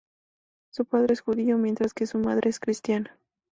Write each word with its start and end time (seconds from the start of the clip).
Su 0.71 0.85
padre 0.85 1.13
es 1.13 1.21
judío, 1.21 1.59
mientras 1.59 1.93
que 1.93 2.07
su 2.07 2.17
madre 2.17 2.49
es 2.49 2.59
cristiana. 2.59 3.15